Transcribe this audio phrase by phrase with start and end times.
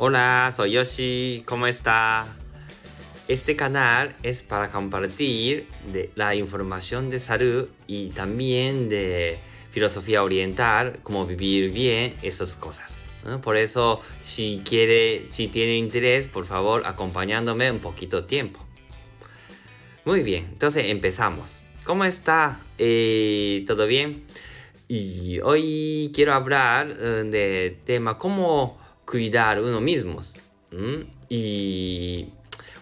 [0.00, 1.42] Hola, soy Yoshi.
[1.44, 2.24] ¿Cómo está?
[3.26, 5.66] Este canal es para compartir
[6.14, 9.40] la información de salud y también de
[9.72, 13.00] filosofía oriental, cómo vivir bien, esas cosas.
[13.42, 18.64] Por eso, si quiere, si tiene interés, por favor, acompañándome un poquito tiempo.
[20.04, 21.64] Muy bien, entonces empezamos.
[21.84, 22.60] ¿Cómo está?
[22.78, 24.24] Eh, ¿Todo bien?
[24.86, 28.78] Y hoy quiero hablar eh, de tema cómo
[29.08, 30.20] cuidar uno mismo.
[30.72, 31.06] ¿m?
[31.28, 32.26] Y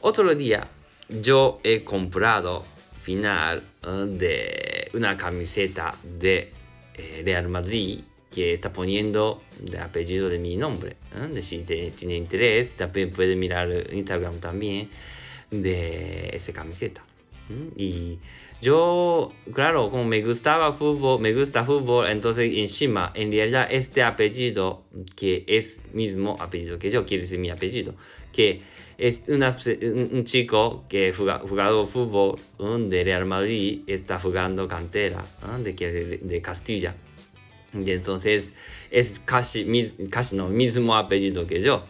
[0.00, 0.66] otro día
[1.08, 2.64] yo he comprado
[3.02, 6.50] final eh, de una camiseta de
[6.94, 8.00] eh, Real Madrid
[8.30, 10.96] que está poniendo el apellido de mi nombre.
[11.14, 11.28] ¿eh?
[11.32, 14.88] De si te- tiene interés, también puede mirar Instagram también
[15.50, 17.04] de esa camiseta.
[17.76, 18.18] Y
[18.60, 24.84] yo, claro, como me gustaba fútbol, me gusta fútbol, entonces encima, en realidad este apellido,
[25.16, 27.94] que es mismo apellido que yo, quiere decir mi apellido,
[28.32, 28.62] que
[28.96, 32.38] es una- un, chico que ha jugado fútbol
[32.88, 35.24] de Real Madrid, está jugando cantera
[35.62, 36.94] de, de Castilla.
[37.74, 38.52] Y entonces
[38.90, 39.66] es casi,
[40.10, 41.84] casi no, mismo apellido que yo.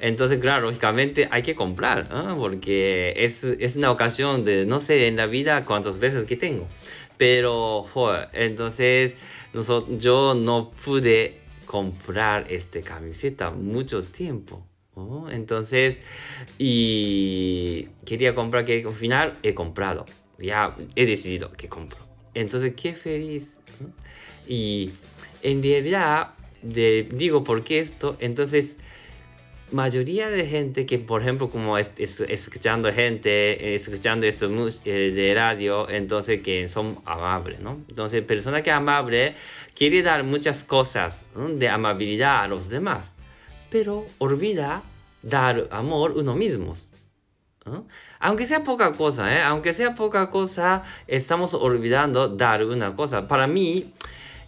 [0.00, 2.34] Entonces, claro, lógicamente hay que comprar, ¿ah?
[2.38, 6.68] porque es, es una ocasión de, no sé, en la vida cuántas veces que tengo.
[7.16, 9.16] Pero, joder, entonces
[9.52, 14.64] noso- yo no pude comprar esta camiseta mucho tiempo.
[15.30, 16.00] Entonces,
[16.58, 20.06] y quería comprar que al final he comprado.
[20.38, 21.98] Ya he decidido que compro.
[22.34, 23.58] Entonces, qué feliz.
[24.46, 24.90] Y
[25.42, 26.30] en realidad,
[26.62, 28.16] de- digo, ¿por qué esto?
[28.20, 28.78] Entonces,
[29.72, 34.48] mayoría de gente que, por ejemplo, como es, es- escuchando gente, escuchando esto
[34.84, 37.80] eh, de radio, entonces que son amables, ¿no?
[37.88, 39.34] Entonces, persona que es amable
[39.76, 41.48] quiere dar muchas cosas ¿no?
[41.48, 43.14] de amabilidad a los demás,
[43.70, 44.82] pero olvida
[45.22, 46.74] dar amor uno mismo.
[47.66, 47.86] ¿no?
[48.20, 49.42] Aunque sea poca cosa, ¿eh?
[49.42, 53.28] aunque sea poca cosa, estamos olvidando dar una cosa.
[53.28, 53.92] Para mí,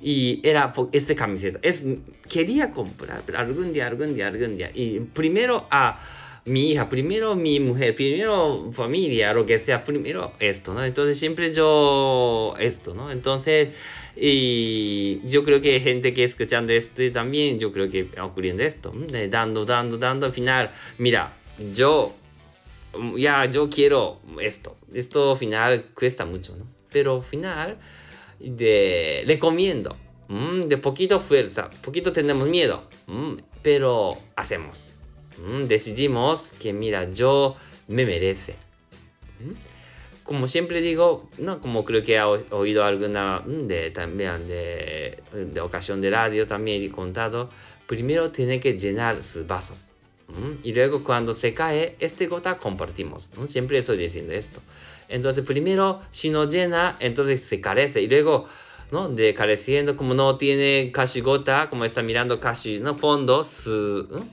[0.01, 1.59] y era esta camiseta.
[1.63, 1.83] Es,
[2.29, 4.71] quería comprar, pero algún día, algún día, algún día.
[4.75, 5.99] Y primero a
[6.47, 10.85] mi hija, primero mi mujer, primero familia, lo que sea, primero esto, ¿no?
[10.85, 13.11] Entonces siempre yo esto, ¿no?
[13.11, 13.69] Entonces,
[14.17, 18.93] y yo creo que gente que escuchando esto también, yo creo que ocurriendo esto,
[19.29, 21.35] dando, dando, dando, al final, mira,
[21.73, 22.15] yo
[23.17, 24.77] ya yo quiero esto.
[24.93, 26.67] Esto al final cuesta mucho, ¿no?
[26.91, 27.77] Pero al final
[28.41, 29.97] de recomiendo.
[30.29, 34.87] mm, de poquito fuerza, poquito tenemos miedo, mm, pero hacemos.
[35.39, 37.57] Mm, decidimos que mira, yo
[37.89, 38.55] me merece.
[39.41, 39.53] Mm.
[40.23, 45.61] Como siempre digo, no como creo que ha oído alguna mm, de también de, de
[45.61, 47.51] ocasión de radio también he contado,
[47.87, 49.77] primero tiene que llenar su vaso.
[50.29, 50.59] ¿m?
[50.63, 53.31] Y luego cuando se cae, este gota compartimos.
[53.47, 54.61] Siempre estoy diciendo esto.
[55.11, 58.01] Entonces primero, si no llena, entonces se carece.
[58.01, 58.47] Y luego,
[58.91, 59.09] ¿no?
[59.09, 62.97] De careciendo, como no tiene casi gota, como está mirando casi, ¿no?
[62.97, 64.27] Fondo, su ¿no?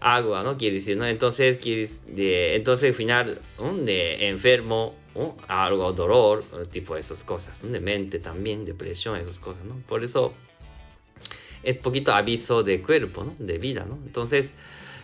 [0.00, 0.56] agua, ¿no?
[0.56, 1.06] Quiere decir, ¿no?
[1.06, 1.88] Entonces, quiere,
[2.54, 3.74] entonces al final, ¿no?
[3.86, 4.94] Enfermo.
[5.46, 7.70] Algo, dolor, tipo esas cosas, ¿no?
[7.70, 9.76] De mente también, depresión, esas cosas, ¿no?
[9.86, 10.32] Por eso
[11.62, 13.36] es poquito aviso de cuerpo, ¿no?
[13.38, 13.98] De vida, ¿no?
[14.06, 14.52] Entonces,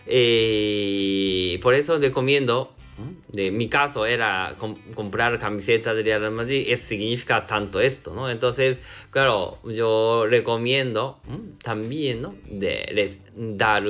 [0.07, 2.73] eh, por eso recomiendo.
[3.27, 8.29] De mi caso era com- comprar camiseta de Real Madrid, es, significa tanto esto, ¿no?
[8.29, 8.79] Entonces,
[9.09, 11.39] claro, yo recomiendo ¿no?
[11.63, 12.35] también, ¿no?
[12.45, 13.83] De dar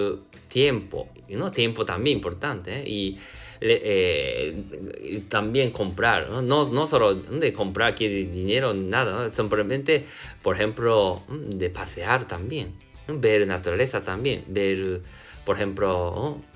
[0.47, 1.51] tiempo, ¿no?
[1.51, 2.83] Tiempo también importante, ¿eh?
[2.89, 3.17] Y
[3.61, 6.41] eh, también comprar, ¿no?
[6.41, 9.31] No, no solo de comprar dinero, nada, ¿no?
[9.31, 10.05] simplemente,
[10.41, 12.73] por ejemplo, de pasear también,
[13.07, 15.01] ver naturaleza también, ver,
[15.45, 16.49] por ejemplo, ¿no?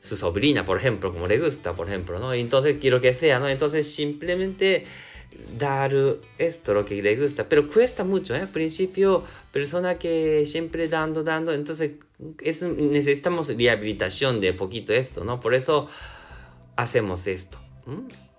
[0.00, 2.32] Su sobrina, por ejemplo, como le gusta, por ejemplo, ¿no?
[2.32, 3.48] Entonces quiero que sea, ¿no?
[3.48, 4.84] Entonces simplemente
[5.58, 5.94] dar
[6.38, 8.40] esto, lo que le gusta, pero cuesta mucho, ¿eh?
[8.40, 11.92] Al principio, persona que siempre dando, dando, entonces
[12.42, 15.38] es, necesitamos rehabilitación de poquito esto, ¿no?
[15.38, 15.86] Por eso
[16.76, 17.58] hacemos esto.
[17.86, 18.29] ¿m?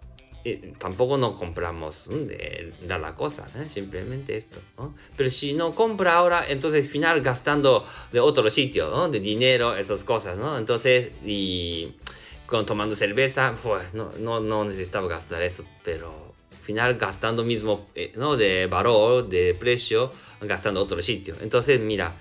[0.44, 3.70] Eh, tampoco no compramos de la cosa, ¿eh?
[3.70, 4.60] simplemente esto.
[4.78, 4.96] ¿no?
[5.16, 9.08] Pero si no compra ahora, entonces al final gastando de otro sitio, ¿no?
[9.08, 10.58] de dinero, esas cosas, ¿no?
[10.58, 11.94] Entonces, y
[12.48, 17.88] con, tomando cerveza, pues no, no, no necesitaba gastar eso, pero al final gastando mismo,
[17.94, 18.36] eh, ¿no?
[18.36, 20.12] De valor, de precio,
[20.42, 21.36] gastando otro sitio.
[21.42, 22.16] Entonces, mira,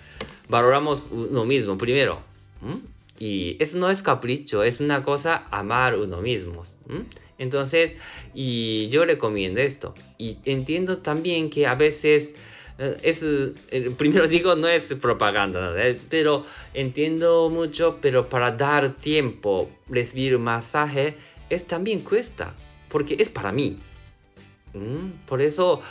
[0.49, 2.21] valoramos uno mismo primero.
[3.21, 6.63] Y eso no es capricho, es una cosa amar uno mismo.
[7.39, 7.95] Entonces,
[8.35, 9.95] y yo recomiendo esto.
[10.19, 12.35] Y entiendo también que a veces
[12.83, 16.01] Eh, eh, primero digo, no es propaganda, ¿eh?
[16.09, 21.15] pero entiendo mucho, pero para dar tiempo, recibir masaje,
[21.51, 22.55] es también cuesta,
[22.89, 23.79] porque es para mí.
[25.27, 25.83] Por eso,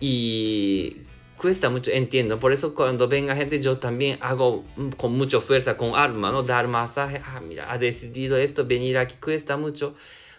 [0.00, 0.96] y
[1.38, 2.38] cuesta mucho, entiendo.
[2.38, 4.64] Por eso cuando venga gente, yo también hago
[4.96, 6.42] con mucha fuerza, con alma, ¿no?
[6.42, 7.20] Dar masaje.
[7.24, 9.94] Ah, mira, ha decidido esto, venir aquí cuesta mucho.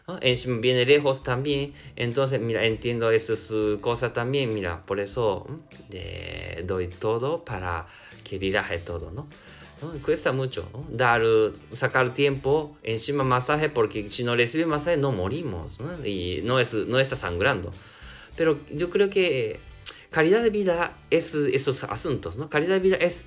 [0.08, 0.20] ¿no?
[0.60, 1.74] Viene lejos también.
[1.96, 3.52] Entonces, mira, entiendo esas
[3.82, 4.54] cosas también.
[4.54, 5.48] Mira, por eso
[5.92, 7.88] eh, doy todo para
[8.24, 9.28] que viraje todo, ¿no?
[9.82, 10.02] ¿no?
[10.02, 10.86] Cuesta mucho, ¿no?
[10.90, 11.24] Dar,
[11.72, 16.06] sacar tiempo encima masaje, porque si no recibe masaje no morimos, ¿no?
[16.06, 17.72] Y no, es, no está sangrando.
[18.36, 19.60] Pero yo creo que
[20.10, 22.50] calidad de vida es esos asuntos, ¿no?
[22.50, 23.26] Calidad de vida es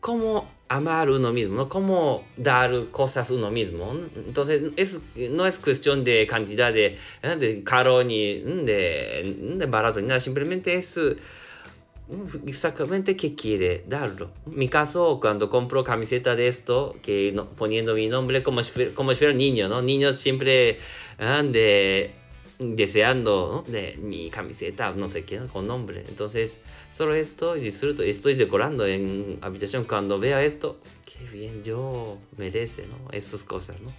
[0.00, 1.68] cómo amar uno mismo.
[1.68, 3.98] Cómo dar cosas uno mismo.
[4.14, 7.36] Entonces, es, no es cuestión de cantidad de, ¿eh?
[7.38, 10.98] de caro ni de, de, barato ni nada, simplemente es
[12.46, 14.30] exactamente qué quiere darlo.
[14.46, 19.12] En mi caso, cuando compro camiseta de esto, que poniendo mi nombre como si, como
[19.12, 19.82] si fuera niño, ¿no?
[19.82, 20.78] Niños siempre
[21.18, 21.42] ¿eh?
[21.50, 22.10] de
[22.58, 26.04] deseando de mi camiseta, no sé qué, con nombre.
[26.08, 28.02] Entonces, solo esto y disfruto.
[28.02, 29.84] Estoy decorando en habitación.
[29.84, 33.10] Cuando vea esto, qué bien, yo merece, ¿no?
[33.12, 33.92] Esas cosas, ¿no?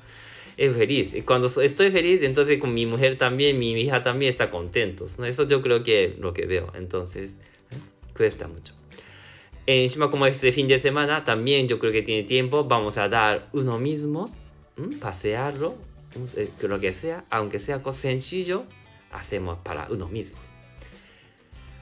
[0.58, 1.14] Es feliz.
[1.14, 5.26] Y cuando estoy feliz, entonces con mi mujer también, mi hija también está contentos, ¿no?
[5.26, 6.72] Eso yo creo que lo que veo.
[6.74, 7.38] Entonces,
[7.72, 7.78] ¿eh?
[8.16, 8.74] cuesta mucho.
[9.68, 12.64] Encima, como este fin de semana, también yo creo que tiene tiempo.
[12.64, 14.36] Vamos a dar uno mismos,
[15.00, 15.97] pasearlo, eh,
[16.62, 18.66] lo que sea, aunque sea cosa sencillo,
[19.12, 20.52] hacemos para uno mismos.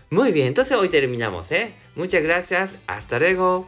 [0.10, 1.74] Muy bien, entonces hoy terminamos, ¿eh?
[1.96, 3.68] Muchas gracias, hasta luego.